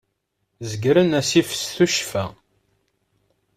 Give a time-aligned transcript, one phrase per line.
[0.69, 2.25] Zeggren assif s tuccfa.